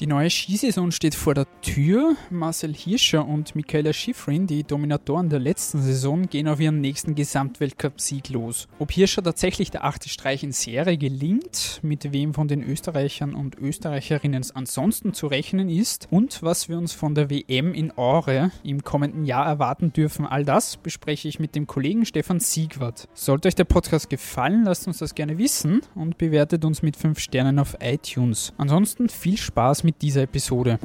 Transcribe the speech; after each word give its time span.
Die 0.00 0.06
neue 0.06 0.30
Skisaison 0.30 0.92
steht 0.92 1.16
vor 1.16 1.34
der 1.34 1.48
Tür. 1.60 2.14
Marcel 2.30 2.72
Hirscher 2.72 3.26
und 3.26 3.56
Michaela 3.56 3.92
Schifrin, 3.92 4.46
die 4.46 4.62
Dominatoren 4.62 5.28
der 5.28 5.40
letzten 5.40 5.82
Saison, 5.82 6.28
gehen 6.28 6.46
auf 6.46 6.60
ihren 6.60 6.80
nächsten 6.80 7.16
Gesamtweltcup-Sieg 7.16 8.28
los. 8.28 8.68
Ob 8.78 8.92
Hirscher 8.92 9.24
tatsächlich 9.24 9.72
der 9.72 9.84
achte 9.84 10.08
Streich 10.08 10.44
in 10.44 10.52
Serie 10.52 10.96
gelingt, 10.98 11.80
mit 11.82 12.12
wem 12.12 12.32
von 12.32 12.46
den 12.46 12.62
Österreichern 12.62 13.34
und 13.34 13.58
Österreicherinnen 13.58 14.46
ansonsten 14.54 15.14
zu 15.14 15.26
rechnen 15.26 15.68
ist 15.68 16.06
und 16.12 16.44
was 16.44 16.68
wir 16.68 16.78
uns 16.78 16.92
von 16.92 17.16
der 17.16 17.28
WM 17.28 17.74
in 17.74 17.90
Aure 17.98 18.52
im 18.62 18.84
kommenden 18.84 19.24
Jahr 19.24 19.46
erwarten 19.46 19.92
dürfen, 19.92 20.26
all 20.26 20.44
das 20.44 20.76
bespreche 20.76 21.26
ich 21.26 21.40
mit 21.40 21.56
dem 21.56 21.66
Kollegen 21.66 22.06
Stefan 22.06 22.38
Siegwart. 22.38 23.08
Sollte 23.14 23.48
euch 23.48 23.56
der 23.56 23.64
Podcast 23.64 24.08
gefallen, 24.10 24.62
lasst 24.64 24.86
uns 24.86 24.98
das 24.98 25.16
gerne 25.16 25.38
wissen 25.38 25.80
und 25.96 26.18
bewertet 26.18 26.64
uns 26.64 26.82
mit 26.82 26.96
5 26.96 27.18
Sternen 27.18 27.58
auf 27.58 27.76
iTunes. 27.80 28.52
Ansonsten 28.58 29.08
viel 29.08 29.36
Spaß 29.36 29.82
mit 29.87 29.87
mit 29.88 30.02
dieser 30.02 30.24
Episode. 30.24 30.78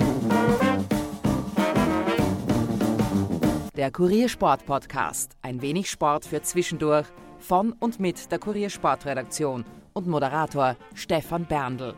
Der 3.76 3.92
Kuriersport 3.92 4.66
Podcast. 4.66 5.36
Ein 5.42 5.62
wenig 5.62 5.90
Sport 5.90 6.24
für 6.24 6.42
zwischendurch. 6.42 7.08
Von 7.38 7.74
und 7.74 8.00
mit 8.00 8.32
der 8.32 8.40
Kuriersportredaktion 8.40 9.66
und 9.92 10.08
Moderator 10.08 10.78
Stefan 10.94 11.46
Berndl. 11.46 11.96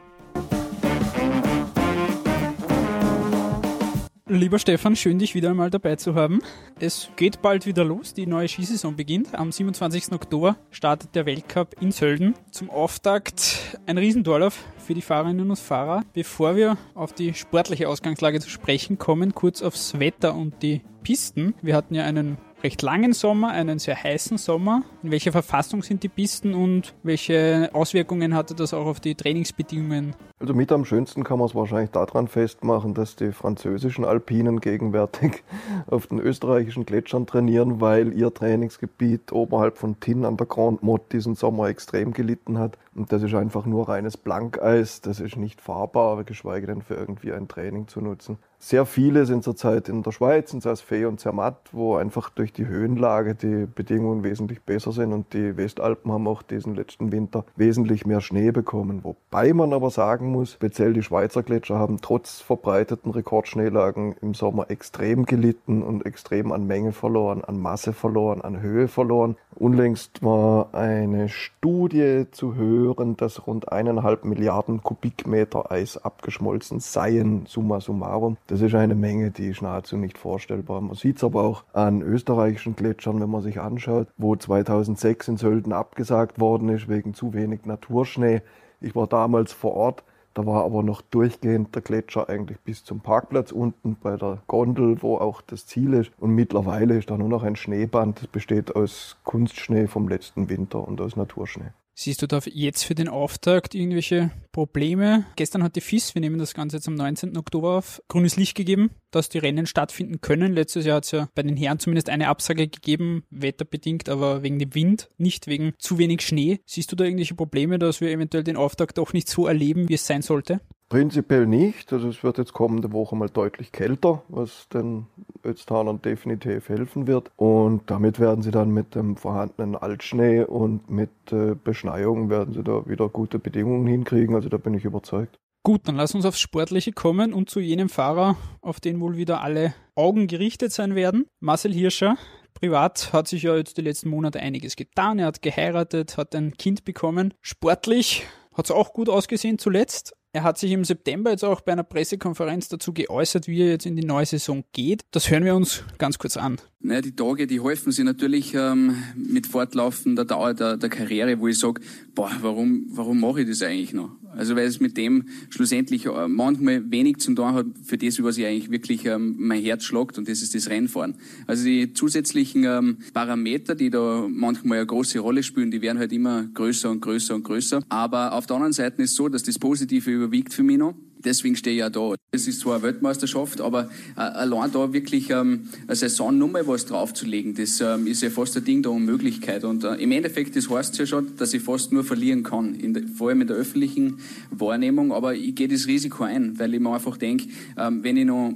Lieber 4.27 4.57
Stefan, 4.57 4.95
schön 4.95 5.19
dich 5.19 5.35
wieder 5.35 5.51
einmal 5.51 5.69
dabei 5.69 5.97
zu 5.97 6.15
haben. 6.15 6.39
Es 6.79 7.11
geht 7.15 7.43
bald 7.43 7.67
wieder 7.67 7.85
los, 7.85 8.15
die 8.15 8.25
neue 8.25 8.47
Skisaison 8.47 8.95
beginnt. 8.95 9.35
Am 9.35 9.51
27. 9.51 10.13
Oktober 10.13 10.57
startet 10.71 11.13
der 11.13 11.27
Weltcup 11.27 11.75
in 11.79 11.91
Sölden. 11.91 12.33
Zum 12.49 12.71
Auftakt 12.71 13.77
ein 13.85 13.99
Riesendorlauf 13.99 14.65
für 14.79 14.95
die 14.95 15.03
Fahrerinnen 15.03 15.47
und 15.47 15.59
Fahrer. 15.59 16.05
Bevor 16.13 16.55
wir 16.55 16.75
auf 16.95 17.13
die 17.13 17.35
sportliche 17.35 17.87
Ausgangslage 17.87 18.39
zu 18.39 18.49
sprechen 18.49 18.97
kommen, 18.97 19.35
kurz 19.35 19.61
aufs 19.61 19.99
Wetter 19.99 20.33
und 20.33 20.63
die 20.63 20.81
Pisten. 21.03 21.53
Wir 21.61 21.75
hatten 21.75 21.93
ja 21.93 22.05
einen 22.05 22.39
recht 22.65 22.81
langen 22.81 23.13
Sommer, 23.13 23.49
einen 23.49 23.77
sehr 23.77 24.03
heißen 24.03 24.39
Sommer. 24.39 24.81
In 25.03 25.11
welcher 25.11 25.31
Verfassung 25.31 25.83
sind 25.83 26.01
die 26.01 26.09
Pisten 26.09 26.55
und 26.55 26.95
welche 27.03 27.69
Auswirkungen 27.73 28.33
hatte 28.33 28.55
das 28.55 28.73
auch 28.73 28.87
auf 28.87 28.99
die 28.99 29.13
Trainingsbedingungen? 29.13 30.15
Also 30.39 30.55
mit 30.55 30.71
am 30.71 30.83
schönsten 30.83 31.23
kann 31.23 31.37
man 31.37 31.47
es 31.47 31.53
wahrscheinlich 31.53 31.91
daran 31.91 32.27
festmachen, 32.27 32.95
dass 32.95 33.15
die 33.15 33.31
französischen 33.33 34.03
Alpinen 34.03 34.61
gegenwärtig 34.61 35.43
auf 35.87 36.07
den 36.07 36.19
österreichischen 36.19 36.87
Gletschern 36.87 37.27
trainieren, 37.27 37.81
weil 37.81 38.13
ihr 38.13 38.33
Trainingsgebiet 38.33 39.31
oberhalb 39.31 39.77
von 39.77 39.99
Tinn 39.99 40.25
an 40.25 40.35
der 40.35 40.47
Grand 40.47 40.81
Motte 40.81 41.05
diesen 41.11 41.35
Sommer 41.35 41.67
extrem 41.67 42.13
gelitten 42.13 42.57
hat. 42.57 42.79
Und 42.95 43.11
das 43.11 43.23
ist 43.23 43.33
einfach 43.33 43.65
nur 43.65 43.89
reines 43.89 44.15
Blankeis, 44.15 45.01
das 45.01 45.19
ist 45.19 45.35
nicht 45.35 45.59
fahrbar, 45.59 46.23
geschweige 46.23 46.67
denn 46.67 46.81
für 46.81 46.95
irgendwie 46.95 47.33
ein 47.33 47.49
Training 47.49 47.89
zu 47.89 47.99
nutzen. 47.99 48.37
Sehr 48.57 48.85
viele 48.85 49.25
sind 49.25 49.43
zurzeit 49.43 49.89
in 49.89 50.01
der 50.01 50.11
Schweiz, 50.11 50.53
in 50.53 50.61
Saas-Fee 50.61 51.05
und 51.05 51.19
Zermatt, 51.19 51.57
wo 51.73 51.97
einfach 51.97 52.29
durch 52.29 52.53
die 52.53 52.65
Höhenlage 52.65 53.35
die 53.35 53.67
Bedingungen 53.67 54.23
wesentlich 54.23 54.61
besser 54.61 54.93
sind 54.93 55.11
und 55.11 55.33
die 55.33 55.57
Westalpen 55.57 56.11
haben 56.11 56.27
auch 56.27 56.41
diesen 56.41 56.73
letzten 56.73 57.11
Winter 57.11 57.43
wesentlich 57.57 58.05
mehr 58.05 58.21
Schnee 58.21 58.51
bekommen. 58.51 59.03
Wobei 59.03 59.53
man 59.53 59.73
aber 59.73 59.89
sagen 59.89 60.31
muss, 60.31 60.53
speziell 60.53 60.93
die 60.93 61.03
Schweizer 61.03 61.43
Gletscher 61.43 61.77
haben 61.77 61.99
trotz 62.01 62.39
verbreiteten 62.39 63.11
Rekordschneelagen 63.11 64.15
im 64.21 64.33
Sommer 64.33 64.71
extrem 64.71 65.25
gelitten 65.25 65.83
und 65.83 66.05
extrem 66.05 66.53
an 66.53 66.65
Menge 66.65 66.93
verloren, 66.93 67.43
an 67.43 67.59
Masse 67.59 67.91
verloren, 67.91 68.41
an 68.41 68.61
Höhe 68.61 68.87
verloren. 68.87 69.35
Unlängst 69.53 70.23
war 70.23 70.73
eine 70.73 71.29
Studie 71.29 72.25
zu 72.31 72.55
hören, 72.85 73.17
dass 73.17 73.47
rund 73.47 73.71
eineinhalb 73.71 74.25
Milliarden 74.25 74.83
Kubikmeter 74.83 75.71
Eis 75.71 75.97
abgeschmolzen 75.97 76.79
seien, 76.79 77.45
summa 77.47 77.81
summarum. 77.81 78.37
Das 78.47 78.61
ist 78.61 78.75
eine 78.75 78.95
Menge, 78.95 79.31
die 79.31 79.47
ist 79.47 79.61
nahezu 79.61 79.97
nicht 79.97 80.17
vorstellbar. 80.17 80.81
Man 80.81 80.95
sieht 80.95 81.17
es 81.17 81.23
aber 81.23 81.43
auch 81.43 81.63
an 81.73 82.01
österreichischen 82.01 82.75
Gletschern, 82.75 83.19
wenn 83.19 83.29
man 83.29 83.41
sich 83.41 83.59
anschaut, 83.59 84.07
wo 84.17 84.35
2006 84.35 85.27
in 85.29 85.37
Sölden 85.37 85.73
abgesagt 85.73 86.39
worden 86.39 86.69
ist 86.69 86.87
wegen 86.87 87.13
zu 87.13 87.33
wenig 87.33 87.65
Naturschnee. 87.65 88.41
Ich 88.81 88.95
war 88.95 89.07
damals 89.07 89.51
vor 89.51 89.73
Ort. 89.73 90.03
Da 90.35 90.45
war 90.45 90.65
aber 90.65 90.83
noch 90.83 91.01
durchgehend 91.01 91.73
der 91.75 91.81
Gletscher 91.81 92.27
eigentlich 92.27 92.59
bis 92.59 92.83
zum 92.83 92.99
Parkplatz 92.99 93.53
unten 93.53 93.95
bei 93.95 94.17
der 94.17 94.41
Gondel, 94.47 95.01
wo 95.01 95.17
auch 95.17 95.41
das 95.41 95.65
Ziel 95.65 95.93
ist. 95.93 96.11
Und 96.19 96.31
mittlerweile 96.31 96.97
ist 96.97 97.09
da 97.09 97.17
nur 97.17 97.29
noch 97.29 97.43
ein 97.43 97.55
Schneeband. 97.55 98.21
Das 98.21 98.27
besteht 98.27 98.75
aus 98.75 99.15
Kunstschnee 99.23 99.87
vom 99.87 100.09
letzten 100.09 100.49
Winter 100.49 100.85
und 100.85 100.99
aus 100.99 101.15
Naturschnee. 101.15 101.71
Siehst 101.97 102.21
du 102.21 102.27
da 102.27 102.41
jetzt 102.43 102.83
für 102.83 102.93
den 102.93 103.07
Auftakt 103.07 103.73
irgendwelche 103.73 104.29
Probleme? 104.51 105.25
Gestern 105.37 105.63
hat 105.63 105.77
die 105.77 105.81
FIS, 105.81 106.13
wir 106.13 106.19
nehmen 106.19 106.37
das 106.37 106.53
Ganze 106.53 106.75
jetzt 106.75 106.89
am 106.89 106.95
19. 106.95 107.37
Oktober 107.37 107.77
auf, 107.77 108.01
grünes 108.09 108.35
Licht 108.35 108.53
gegeben, 108.55 108.91
dass 109.11 109.29
die 109.29 109.37
Rennen 109.37 109.65
stattfinden 109.65 110.19
können. 110.19 110.51
Letztes 110.51 110.85
Jahr 110.85 110.97
hat 110.97 111.05
es 111.05 111.11
ja 111.11 111.29
bei 111.35 111.43
den 111.43 111.55
Herren 111.55 111.79
zumindest 111.79 112.09
eine 112.09 112.27
Absage 112.27 112.67
gegeben, 112.67 113.23
wetterbedingt, 113.29 114.09
aber 114.09 114.43
wegen 114.43 114.59
dem 114.59 114.75
Wind, 114.75 115.09
nicht 115.17 115.47
wegen 115.47 115.73
zu 115.79 115.97
wenig 115.97 116.21
Schnee. 116.21 116.59
Siehst 116.65 116.91
du 116.91 116.97
da 116.97 117.05
irgendwelche 117.05 117.35
Probleme, 117.35 117.79
dass 117.79 118.01
wir 118.01 118.11
eventuell 118.11 118.43
den 118.43 118.57
Auftakt 118.57 118.99
auch 118.99 119.13
nicht 119.13 119.29
so 119.29 119.47
erleben, 119.47 119.87
wie 119.87 119.93
es 119.93 120.05
sein 120.05 120.21
sollte? 120.21 120.59
Prinzipiell 120.89 121.47
nicht. 121.47 121.91
Also 121.91 122.09
es 122.09 122.23
wird 122.23 122.37
jetzt 122.37 122.53
kommende 122.53 122.91
Woche 122.91 123.15
mal 123.15 123.29
deutlich 123.29 123.71
kälter, 123.71 124.21
was 124.27 124.69
den 124.69 125.07
Ötztanern 125.43 126.01
definitiv 126.01 126.69
helfen 126.69 127.07
wird. 127.07 127.31
Und 127.35 127.89
damit 127.89 128.19
werden 128.19 128.43
sie 128.43 128.51
dann 128.51 128.71
mit 128.71 128.93
dem 128.93 129.17
vorhandenen 129.17 129.75
Altschnee 129.75 130.43
und 130.43 130.89
mit 130.89 131.09
äh, 131.31 131.55
Beschneiung 131.55 132.29
werden 132.29 132.53
sie 132.53 132.63
da 132.63 132.87
wieder 132.87 133.09
gute 133.09 133.39
Bedingungen 133.39 133.87
hinkriegen. 133.87 134.35
Also 134.35 134.49
da 134.49 134.57
bin 134.57 134.75
ich 134.75 134.85
überzeugt. 134.85 135.39
Gut, 135.63 135.87
dann 135.87 135.95
lass 135.95 136.13
uns 136.13 136.25
aufs 136.25 136.39
Sportliche 136.39 136.91
kommen 136.91 137.33
und 137.33 137.49
zu 137.49 137.59
jenem 137.59 137.89
Fahrer, 137.89 138.37
auf 138.61 138.79
den 138.79 138.99
wohl 138.99 139.17
wieder 139.17 139.41
alle 139.41 139.73
Augen 139.95 140.27
gerichtet 140.27 140.71
sein 140.71 140.93
werden. 140.93 141.25
Marcel 141.39 141.73
Hirscher. 141.73 142.17
Privat 142.53 143.11
hat 143.11 143.27
sich 143.27 143.41
ja 143.43 143.55
jetzt 143.55 143.77
die 143.77 143.81
letzten 143.81 144.09
Monate 144.09 144.39
einiges 144.39 144.75
getan. 144.75 145.17
Er 145.17 145.25
hat 145.25 145.41
geheiratet, 145.41 146.17
hat 146.17 146.35
ein 146.35 146.53
Kind 146.53 146.85
bekommen. 146.85 147.33
Sportlich 147.41 148.27
hat 148.53 148.65
es 148.65 148.71
auch 148.71 148.93
gut 148.93 149.09
ausgesehen 149.09 149.57
zuletzt. 149.57 150.15
Er 150.35 150.43
hat 150.43 150.57
sich 150.57 150.73
im 150.73 150.83
September 150.83 151.31
jetzt 151.31 151.45
auch 151.45 151.61
bei 151.61 151.71
einer 151.71 151.85
Pressekonferenz 151.85 152.67
dazu 152.67 152.91
geäußert, 152.91 153.47
wie 153.47 153.61
er 153.61 153.69
jetzt 153.69 153.85
in 153.85 153.95
die 153.95 154.03
neue 154.03 154.25
Saison 154.25 154.65
geht. 154.73 155.05
Das 155.11 155.31
hören 155.31 155.45
wir 155.45 155.55
uns 155.55 155.85
ganz 155.97 156.17
kurz 156.17 156.35
an. 156.35 156.57
Naja, 156.81 156.99
die 156.99 157.15
Tage, 157.15 157.47
die 157.47 157.63
helfen 157.63 157.93
sich 157.93 158.03
natürlich 158.03 158.53
ähm, 158.53 159.01
mit 159.15 159.47
fortlaufender 159.47 160.25
Dauer 160.25 160.53
der, 160.53 160.75
der 160.75 160.89
Karriere, 160.89 161.39
wo 161.39 161.47
ich 161.47 161.57
sage, 161.57 161.79
boah, 162.13 162.29
warum, 162.41 162.85
warum 162.89 163.21
mache 163.21 163.43
ich 163.43 163.47
das 163.47 163.61
eigentlich 163.61 163.93
noch? 163.93 164.11
Also 164.35 164.55
weil 164.55 164.67
es 164.67 164.79
mit 164.79 164.97
dem 164.97 165.25
schlussendlich 165.49 166.05
äh, 166.05 166.27
manchmal 166.27 166.89
wenig 166.91 167.17
zu 167.17 167.33
tun 167.33 167.53
hat 167.53 167.65
für 167.83 167.97
das, 167.97 168.21
was 168.21 168.37
ich 168.37 168.45
eigentlich 168.45 168.71
wirklich 168.71 169.05
ähm, 169.05 169.35
mein 169.37 169.61
Herz 169.61 169.83
schlagt 169.83 170.17
und 170.17 170.27
das 170.27 170.41
ist 170.41 170.55
das 170.55 170.69
Rennfahren. 170.69 171.15
Also 171.47 171.65
die 171.65 171.93
zusätzlichen 171.93 172.63
ähm, 172.63 172.97
Parameter, 173.13 173.75
die 173.75 173.89
da 173.89 174.27
manchmal 174.29 174.79
eine 174.79 174.87
große 174.87 175.19
Rolle 175.19 175.43
spielen, 175.43 175.71
die 175.71 175.81
werden 175.81 175.99
halt 175.99 176.11
immer 176.11 176.43
größer 176.53 176.89
und 176.89 177.01
größer 177.01 177.35
und 177.35 177.43
größer. 177.43 177.83
Aber 177.89 178.33
auf 178.33 178.45
der 178.45 178.55
anderen 178.57 178.73
Seite 178.73 179.01
ist 179.01 179.11
es 179.11 179.15
so, 179.15 179.29
dass 179.29 179.43
das 179.43 179.59
Positive 179.59 180.11
überwiegt 180.11 180.53
für 180.53 180.63
mich 180.63 180.77
noch 180.77 180.95
deswegen 181.23 181.55
stehe 181.55 181.75
ich 181.75 181.79
ja 181.79 181.89
da. 181.89 182.15
Es 182.31 182.47
ist 182.47 182.61
zwar 182.61 182.75
eine 182.75 182.83
Weltmeisterschaft, 182.83 183.61
aber 183.61 183.89
äh, 184.15 184.21
allein 184.21 184.71
da 184.71 184.93
wirklich 184.93 185.29
ähm, 185.29 185.67
eine 185.87 185.95
Saison 185.95 186.37
nochmal 186.37 186.67
was 186.67 186.85
draufzulegen, 186.85 187.55
das 187.55 187.81
ähm, 187.81 188.07
ist 188.07 188.21
ja 188.21 188.29
fast 188.29 188.57
ein 188.57 188.63
Ding 188.63 188.83
der 188.83 188.91
Unmöglichkeit. 188.91 189.63
Und 189.63 189.83
äh, 189.83 189.95
im 189.95 190.11
Endeffekt, 190.11 190.55
das 190.55 190.69
heißt 190.69 190.97
ja 190.97 191.05
schon, 191.05 191.35
dass 191.37 191.53
ich 191.53 191.61
fast 191.61 191.91
nur 191.91 192.03
verlieren 192.03 192.43
kann, 192.43 192.77
der, 192.93 193.03
vor 193.07 193.29
allem 193.29 193.41
in 193.41 193.47
der 193.47 193.57
öffentlichen 193.57 194.19
Wahrnehmung. 194.51 195.11
Aber 195.11 195.35
ich 195.35 195.55
gehe 195.55 195.67
das 195.67 195.87
Risiko 195.87 196.23
ein, 196.23 196.57
weil 196.59 196.73
ich 196.73 196.79
mir 196.79 196.93
einfach 196.93 197.17
denke, 197.17 197.47
ähm, 197.77 198.03
wenn 198.03 198.17
ich 198.17 198.25
noch 198.25 198.53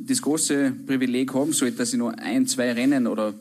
das 0.00 0.22
große 0.22 0.72
Privileg 0.86 1.32
haben 1.34 1.52
sollte, 1.52 1.78
dass 1.78 1.92
ich 1.92 1.98
noch 1.98 2.12
ein, 2.12 2.46
zwei 2.46 2.72
Rennen 2.72 3.06
oder 3.06 3.34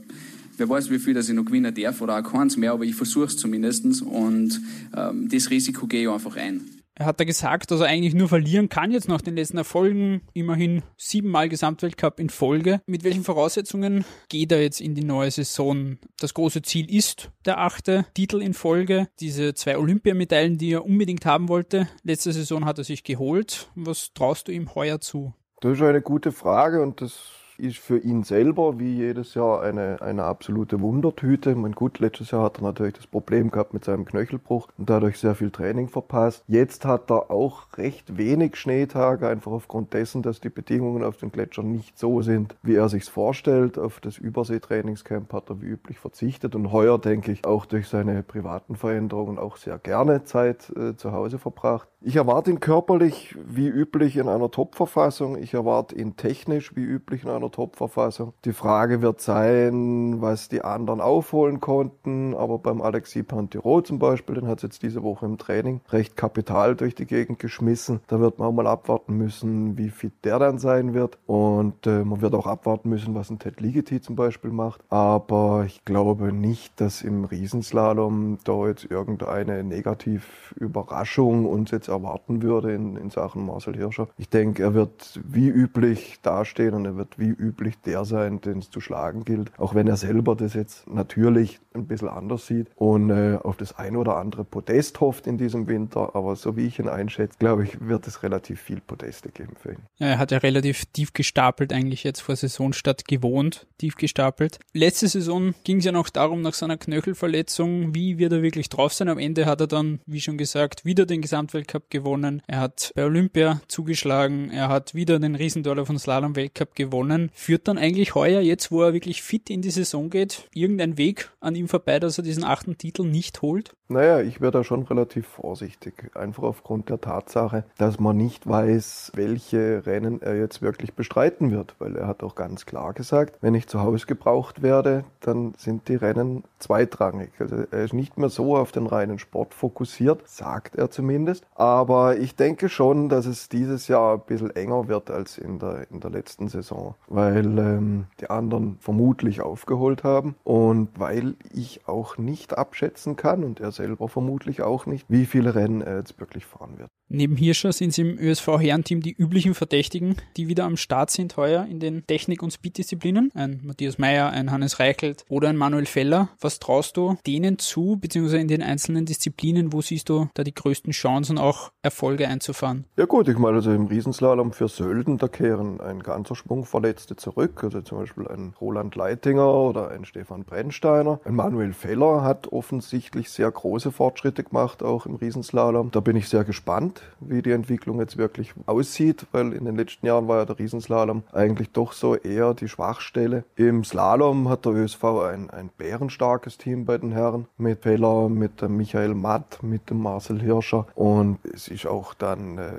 wer 0.57 0.69
weiß, 0.69 0.91
wie 0.91 0.99
viel 0.99 1.13
dass 1.13 1.29
ich 1.29 1.35
noch 1.35 1.45
gewinnen 1.45 1.73
darf 1.73 2.01
oder 2.01 2.19
auch 2.19 2.23
keins 2.23 2.57
mehr, 2.57 2.73
aber 2.73 2.83
ich 2.83 2.95
versuche 2.95 3.25
es 3.25 3.37
zumindest 3.37 4.01
und 4.01 4.61
ähm, 4.95 5.29
das 5.29 5.49
Risiko 5.49 5.87
gehe 5.87 6.03
ich 6.03 6.09
einfach 6.09 6.35
ein. 6.35 6.78
Er 6.99 7.05
hat 7.05 7.17
da 7.17 7.23
gesagt, 7.23 7.71
dass 7.71 7.79
er 7.79 7.87
eigentlich 7.87 8.13
nur 8.13 8.27
verlieren 8.27 8.67
kann 8.67 8.91
jetzt 8.91 9.07
nach 9.07 9.21
den 9.21 9.37
letzten 9.37 9.57
Erfolgen. 9.57 10.19
Immerhin 10.33 10.83
siebenmal 10.97 11.47
Gesamtweltcup 11.47 12.19
in 12.19 12.29
Folge. 12.29 12.81
Mit 12.87 13.05
welchen 13.05 13.23
Voraussetzungen 13.23 14.03
geht 14.27 14.51
er 14.51 14.61
jetzt 14.61 14.81
in 14.81 14.95
die 14.95 15.05
neue 15.05 15.31
Saison? 15.31 15.97
Das 16.19 16.33
große 16.33 16.61
Ziel 16.61 16.93
ist 16.93 17.31
der 17.45 17.59
achte 17.59 18.05
Titel 18.15 18.41
in 18.41 18.53
Folge. 18.53 19.07
Diese 19.21 19.53
zwei 19.53 19.77
Olympiamedaillen, 19.77 20.57
die 20.57 20.73
er 20.73 20.85
unbedingt 20.85 21.25
haben 21.25 21.47
wollte. 21.47 21.87
Letzte 22.03 22.33
Saison 22.33 22.65
hat 22.65 22.79
er 22.79 22.83
sich 22.83 23.05
geholt. 23.05 23.69
Was 23.75 24.13
traust 24.13 24.49
du 24.49 24.51
ihm 24.51 24.75
heuer 24.75 24.99
zu? 24.99 25.33
Das 25.61 25.77
ist 25.77 25.81
eine 25.81 26.01
gute 26.01 26.33
Frage 26.33 26.81
und 26.81 26.99
das 26.99 27.38
ist 27.59 27.77
für 27.77 27.97
ihn 27.97 28.23
selber 28.23 28.79
wie 28.79 28.95
jedes 28.95 29.33
Jahr 29.33 29.61
eine, 29.61 30.01
eine 30.01 30.23
absolute 30.23 30.81
Wundertüte. 30.81 31.55
Mein 31.55 31.73
gut, 31.73 31.99
letztes 31.99 32.31
Jahr 32.31 32.43
hat 32.43 32.59
er 32.59 32.63
natürlich 32.63 32.95
das 32.95 33.07
Problem 33.07 33.51
gehabt 33.51 33.73
mit 33.73 33.85
seinem 33.85 34.05
Knöchelbruch 34.05 34.67
und 34.77 34.89
dadurch 34.89 35.19
sehr 35.19 35.35
viel 35.35 35.51
Training 35.51 35.89
verpasst. 35.89 36.43
Jetzt 36.47 36.85
hat 36.85 37.11
er 37.11 37.31
auch 37.31 37.77
recht 37.77 38.17
wenig 38.17 38.55
Schneetage, 38.55 39.27
einfach 39.27 39.51
aufgrund 39.51 39.93
dessen, 39.93 40.21
dass 40.21 40.39
die 40.39 40.49
Bedingungen 40.49 41.03
auf 41.03 41.17
den 41.17 41.31
Gletschern 41.31 41.71
nicht 41.71 41.99
so 41.99 42.21
sind, 42.21 42.55
wie 42.63 42.75
er 42.75 42.89
sich's 42.89 43.09
vorstellt. 43.09 43.77
Auf 43.77 43.99
das 43.99 44.17
Überseetrainingscamp 44.17 45.31
hat 45.33 45.49
er 45.49 45.61
wie 45.61 45.67
üblich 45.67 45.99
verzichtet 45.99 46.55
und 46.55 46.71
heuer, 46.71 46.97
denke 46.99 47.31
ich, 47.31 47.45
auch 47.45 47.65
durch 47.65 47.87
seine 47.87 48.23
privaten 48.23 48.75
Veränderungen 48.75 49.37
auch 49.37 49.57
sehr 49.57 49.77
gerne 49.77 50.23
Zeit 50.23 50.71
äh, 50.75 50.95
zu 50.95 51.11
Hause 51.11 51.39
verbracht. 51.39 51.87
Ich 52.01 52.15
erwarte 52.15 52.49
ihn 52.49 52.61
körperlich 52.61 53.35
wie 53.45 53.67
üblich 53.67 54.15
in 54.15 54.29
einer 54.29 54.49
Top-Verfassung. 54.49 55.37
Ich 55.37 55.53
erwarte 55.53 55.95
ihn 55.95 56.15
technisch 56.15 56.73
wie 56.73 56.83
üblich 56.83 57.23
in 57.23 57.29
einer 57.29 57.51
Top-Verfassung. 57.51 58.31
Die 58.45 58.53
Frage 58.53 59.01
wird 59.01 59.19
sein, 59.19 60.21
was 60.21 60.47
die 60.47 60.63
anderen 60.63 61.01
aufholen 61.01 61.59
konnten. 61.59 62.35
Aber 62.35 62.57
beim 62.57 62.81
Alexis 62.81 63.25
Pantiro 63.25 63.81
zum 63.81 63.99
Beispiel, 63.99 64.35
den 64.35 64.47
hat 64.47 64.59
es 64.59 64.63
jetzt 64.63 64.83
diese 64.83 65.03
Woche 65.03 65.25
im 65.25 65.37
Training 65.37 65.81
recht 65.89 66.15
kapital 66.15 66.77
durch 66.77 66.95
die 66.95 67.05
Gegend 67.05 67.37
geschmissen. 67.37 67.99
Da 68.07 68.21
wird 68.21 68.39
man 68.39 68.47
auch 68.47 68.53
mal 68.53 68.67
abwarten 68.67 69.17
müssen, 69.17 69.77
wie 69.77 69.89
fit 69.89 70.13
der 70.23 70.39
dann 70.39 70.57
sein 70.57 70.93
wird. 70.93 71.17
Und 71.27 71.85
äh, 71.85 72.05
man 72.05 72.21
wird 72.21 72.33
auch 72.33 72.47
abwarten 72.47 72.87
müssen, 72.87 73.13
was 73.13 73.29
ein 73.29 73.39
Ted 73.39 73.59
Ligeti 73.59 73.99
zum 73.99 74.15
Beispiel 74.15 74.51
macht. 74.51 74.79
Aber 74.87 75.65
ich 75.65 75.83
glaube 75.83 76.31
nicht, 76.31 76.79
dass 76.79 77.01
im 77.01 77.25
Riesenslalom 77.25 78.37
da 78.45 78.67
jetzt 78.67 78.89
irgendeine 78.89 79.65
Negativüberraschung 79.65 81.45
uns 81.45 81.71
jetzt 81.71 81.88
erwarten 81.89 82.41
würde 82.41 82.73
in, 82.73 82.95
in 82.95 83.09
Sachen 83.09 83.45
Marcel 83.45 83.75
Hirscher. 83.75 84.07
Ich 84.17 84.29
denke, 84.29 84.63
er 84.63 84.73
wird 84.73 85.19
wie 85.23 85.47
üblich 85.47 86.19
dastehen 86.21 86.73
und 86.73 86.85
er 86.85 86.95
wird 86.95 87.19
wie 87.19 87.29
üblich 87.29 87.79
der 87.81 88.05
sein, 88.05 88.41
den 88.41 88.59
es 88.59 88.69
zu 88.69 88.81
schlagen 88.81 89.25
gilt. 89.25 89.51
Auch 89.57 89.75
wenn 89.75 89.87
er 89.87 89.97
selber 89.97 90.35
das 90.35 90.53
jetzt 90.53 90.87
natürlich 90.87 91.59
ein 91.73 91.87
bisschen 91.87 92.07
anders 92.07 92.47
sieht 92.47 92.67
und 92.75 93.09
äh, 93.09 93.37
auf 93.41 93.57
das 93.57 93.77
ein 93.77 93.95
oder 93.95 94.17
andere 94.17 94.43
Podest 94.43 94.99
hofft 94.99 95.27
in 95.27 95.37
diesem 95.37 95.67
Winter. 95.67 96.15
Aber 96.15 96.35
so 96.35 96.55
wie 96.55 96.65
ich 96.65 96.79
ihn 96.79 96.89
einschätze, 96.89 97.37
glaube 97.39 97.63
ich, 97.63 97.79
wird 97.79 98.07
es 98.07 98.23
relativ 98.23 98.61
viel 98.61 98.81
Podeste 98.81 99.29
geben 99.29 99.53
für 99.59 99.73
ihn. 99.73 99.83
Ja, 99.97 100.07
er 100.07 100.17
hat 100.17 100.31
ja 100.31 100.39
relativ 100.39 100.85
tief 100.85 101.13
gestapelt 101.13 101.73
eigentlich 101.73 102.03
jetzt 102.03 102.21
vor 102.21 102.35
Saisonstart 102.35 103.07
gewohnt, 103.07 103.67
tief 103.77 103.95
gestapelt. 103.95 104.59
Letzte 104.73 105.07
Saison 105.07 105.53
ging 105.63 105.77
es 105.77 105.85
ja 105.85 105.91
noch 105.91 106.09
darum, 106.09 106.41
nach 106.41 106.53
seiner 106.53 106.77
Knöchelverletzung, 106.77 107.95
wie 107.95 108.17
wird 108.17 108.33
er 108.33 108.41
wirklich 108.41 108.69
drauf 108.69 108.93
sein. 108.93 109.09
Am 109.09 109.17
Ende 109.17 109.45
hat 109.45 109.61
er 109.61 109.67
dann, 109.67 109.99
wie 110.05 110.21
schon 110.21 110.37
gesagt, 110.37 110.85
wieder 110.85 111.05
den 111.05 111.21
Gesamtweltcup 111.21 111.78
gewonnen. 111.89 112.41
Er 112.47 112.59
hat 112.59 112.91
bei 112.95 113.05
Olympia 113.05 113.61
zugeschlagen. 113.67 114.51
Er 114.51 114.69
hat 114.69 114.93
wieder 114.93 115.19
den 115.19 115.35
Riesendollar 115.35 115.85
von 115.85 115.97
Slalom 115.97 116.35
Weltcup 116.35 116.75
gewonnen. 116.75 117.31
Führt 117.33 117.67
dann 117.67 117.77
eigentlich 117.77 118.15
heuer, 118.15 118.41
jetzt 118.41 118.71
wo 118.71 118.81
er 118.83 118.93
wirklich 118.93 119.21
fit 119.21 119.49
in 119.49 119.61
die 119.61 119.71
Saison 119.71 120.09
geht, 120.09 120.49
irgendein 120.53 120.97
Weg 120.97 121.31
an 121.39 121.55
ihm 121.55 121.67
vorbei, 121.67 121.99
dass 121.99 122.17
er 122.17 122.23
diesen 122.23 122.43
achten 122.43 122.77
Titel 122.77 123.03
nicht 123.03 123.41
holt? 123.41 123.73
Naja, 123.91 124.21
ich 124.21 124.39
wäre 124.39 124.51
da 124.51 124.63
schon 124.63 124.83
relativ 124.83 125.27
vorsichtig. 125.27 126.11
Einfach 126.13 126.43
aufgrund 126.43 126.89
der 126.89 127.01
Tatsache, 127.01 127.63
dass 127.79 127.99
man 127.99 128.17
nicht 128.17 128.47
weiß, 128.47 129.13
welche 129.15 129.83
Rennen 129.87 130.21
er 130.21 130.35
jetzt 130.35 130.61
wirklich 130.61 130.93
bestreiten 130.93 131.49
wird. 131.49 131.73
Weil 131.79 131.95
er 131.95 132.05
hat 132.05 132.21
auch 132.21 132.35
ganz 132.35 132.67
klar 132.67 132.93
gesagt, 132.93 133.39
wenn 133.41 133.55
ich 133.55 133.65
zu 133.65 133.81
Hause 133.81 134.05
gebraucht 134.05 134.61
werde, 134.61 135.05
dann 135.21 135.55
sind 135.57 135.87
die 135.87 135.95
Rennen 135.95 136.43
zweitrangig. 136.59 137.31
Also 137.39 137.63
er 137.71 137.83
ist 137.83 137.95
nicht 137.95 138.19
mehr 138.19 138.29
so 138.29 138.55
auf 138.55 138.71
den 138.71 138.85
reinen 138.85 139.17
Sport 139.17 139.55
fokussiert, 139.55 140.21
sagt 140.27 140.75
er 140.75 140.91
zumindest. 140.91 141.43
Aber 141.55 142.15
ich 142.17 142.35
denke 142.35 142.69
schon, 142.69 143.09
dass 143.09 143.25
es 143.25 143.49
dieses 143.49 143.87
Jahr 143.87 144.17
ein 144.17 144.21
bisschen 144.27 144.55
enger 144.55 144.87
wird 144.87 145.09
als 145.09 145.39
in 145.39 145.57
der, 145.57 145.87
in 145.89 145.99
der 145.99 146.11
letzten 146.11 146.47
Saison. 146.47 146.93
Weil 147.07 147.57
ähm, 147.57 148.05
die 148.19 148.29
anderen 148.29 148.77
vermutlich 148.81 149.41
aufgeholt 149.41 150.03
haben 150.03 150.35
und 150.43 150.89
weil 150.99 151.33
ich 151.51 151.87
auch 151.87 152.19
nicht 152.19 152.55
abschätzen 152.55 153.15
kann 153.15 153.43
und 153.43 153.59
er 153.59 153.71
selber 153.79 154.09
vermutlich 154.09 154.61
auch 154.61 154.85
nicht, 154.85 155.05
wie 155.07 155.25
viele 155.25 155.55
Rennen 155.55 155.81
er 155.81 155.97
jetzt 155.97 156.19
wirklich 156.19 156.45
fahren 156.45 156.77
wird. 156.77 156.89
Neben 157.11 157.35
Hirscher 157.35 157.71
sind 157.71 157.89
es 157.89 157.97
im 157.97 158.19
ÖSV-Herrenteam 158.19 159.01
die 159.01 159.13
üblichen 159.13 159.55
Verdächtigen, 159.55 160.17
die 160.37 160.47
wieder 160.47 160.65
am 160.65 160.77
Start 160.77 161.09
sind 161.09 161.37
heuer 161.37 161.65
in 161.65 161.79
den 161.79 162.05
Technik- 162.05 162.43
und 162.43 162.51
Speed-Disziplinen. 162.51 163.31
Ein 163.33 163.61
Matthias 163.63 163.97
Meyer, 163.97 164.29
ein 164.29 164.51
Hannes 164.51 164.79
Reichelt 164.79 165.25
oder 165.27 165.49
ein 165.49 165.57
Manuel 165.57 165.87
Feller. 165.87 166.29
Was 166.39 166.59
traust 166.59 166.97
du 166.97 167.17
denen 167.25 167.57
zu, 167.57 167.97
beziehungsweise 167.99 168.37
in 168.37 168.47
den 168.47 168.61
einzelnen 168.61 169.05
Disziplinen, 169.05 169.73
wo 169.73 169.81
siehst 169.81 170.09
du 170.09 170.29
da 170.35 170.43
die 170.43 170.53
größten 170.53 170.91
Chancen, 170.91 171.39
auch 171.39 171.71
Erfolge 171.81 172.27
einzufahren? 172.27 172.85
Ja 172.95 173.05
gut, 173.05 173.27
ich 173.27 173.39
meine, 173.39 173.55
also 173.55 173.71
im 173.71 173.87
Riesenslalom 173.87 174.51
für 174.51 174.67
Sölden, 174.67 175.17
da 175.17 175.27
kehren 175.27 175.81
ein 175.81 176.03
ganzer 176.03 176.35
Schwung 176.35 176.65
Verletzte 176.65 177.15
zurück. 177.15 177.63
Also 177.63 177.81
zum 177.81 177.99
Beispiel 177.99 178.27
ein 178.27 178.53
Roland 178.61 178.95
Leitinger 178.95 179.51
oder 179.51 179.89
ein 179.89 180.05
Stefan 180.05 180.43
Brennsteiner. 180.43 181.19
Ein 181.23 181.35
Manuel 181.35 181.73
Feller 181.73 182.23
hat 182.23 182.51
offensichtlich 182.51 183.31
sehr 183.31 183.51
große 183.69 183.91
Fortschritte 183.91 184.43
gemacht, 184.43 184.81
auch 184.81 185.05
im 185.05 185.15
Riesenslalom. 185.15 185.91
Da 185.91 185.99
bin 185.99 186.15
ich 186.15 186.27
sehr 186.27 186.43
gespannt 186.43 187.01
wie 187.19 187.41
die 187.41 187.51
Entwicklung 187.51 187.99
jetzt 187.99 188.17
wirklich 188.17 188.53
aussieht, 188.65 189.27
weil 189.31 189.53
in 189.53 189.65
den 189.65 189.75
letzten 189.75 190.07
Jahren 190.07 190.27
war 190.27 190.37
ja 190.39 190.45
der 190.45 190.57
Riesenslalom 190.57 191.23
eigentlich 191.31 191.71
doch 191.71 191.93
so 191.93 192.15
eher 192.15 192.55
die 192.55 192.67
Schwachstelle. 192.67 193.43
Im 193.55 193.83
Slalom 193.83 194.49
hat 194.49 194.65
der 194.65 194.73
ÖSV 194.73 195.03
ein, 195.03 195.49
ein 195.51 195.69
bärenstarkes 195.77 196.57
Team 196.57 196.85
bei 196.85 196.97
den 196.97 197.11
Herren 197.11 197.45
mit 197.57 197.83
Feller, 197.83 198.27
mit 198.27 198.67
Michael 198.67 199.13
Matt, 199.13 199.61
mit 199.61 199.89
dem 199.89 200.01
Marcel 200.01 200.41
Hirscher 200.41 200.87
und 200.95 201.37
es 201.53 201.67
ist 201.67 201.85
auch 201.85 202.15
dann 202.15 202.57
äh, 202.57 202.71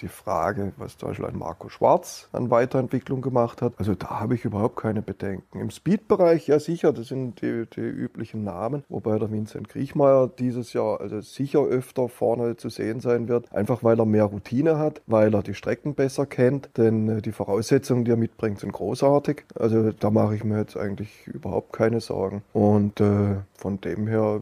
die 0.00 0.08
Frage, 0.08 0.72
was 0.78 0.96
zum 0.96 1.10
Beispiel 1.10 1.26
ein 1.26 1.38
Marco 1.38 1.68
Schwarz 1.68 2.28
an 2.32 2.50
Weiterentwicklung 2.50 3.20
gemacht 3.20 3.60
hat. 3.60 3.74
Also 3.76 3.94
da 3.94 4.20
habe 4.20 4.34
ich 4.34 4.44
überhaupt 4.44 4.76
keine 4.76 5.02
Bedenken. 5.02 5.60
Im 5.60 5.70
Speed-Bereich, 5.70 6.46
ja 6.46 6.58
sicher, 6.60 6.92
das 6.92 7.08
sind 7.08 7.42
die, 7.42 7.66
die 7.74 7.80
üblichen 7.80 8.42
Namen, 8.42 8.84
wobei 8.88 9.18
der 9.18 9.30
Vincent 9.30 9.68
Kriechmeier 9.68 10.28
dieses 10.28 10.72
Jahr 10.72 11.00
also 11.00 11.20
sicher 11.20 11.60
öfter 11.60 12.08
vorne 12.08 12.56
zu 12.56 12.70
sehen 12.70 13.00
sein 13.00 13.28
wird. 13.28 13.52
Ein 13.52 13.66
einfach 13.66 13.82
weil 13.82 13.98
er 13.98 14.06
mehr 14.06 14.24
Routine 14.24 14.78
hat, 14.78 15.02
weil 15.08 15.34
er 15.34 15.42
die 15.42 15.54
Strecken 15.54 15.96
besser 15.96 16.24
kennt, 16.24 16.70
denn 16.76 17.08
äh, 17.08 17.22
die 17.22 17.32
Voraussetzungen, 17.32 18.04
die 18.04 18.12
er 18.12 18.16
mitbringt, 18.16 18.60
sind 18.60 18.72
großartig. 18.72 19.44
Also 19.56 19.90
da 19.90 20.10
mache 20.10 20.36
ich 20.36 20.44
mir 20.44 20.58
jetzt 20.58 20.76
eigentlich 20.76 21.26
überhaupt 21.26 21.72
keine 21.72 22.00
Sorgen. 22.00 22.42
Und 22.52 23.00
äh, 23.00 23.38
von 23.54 23.80
dem 23.80 24.06
her 24.06 24.40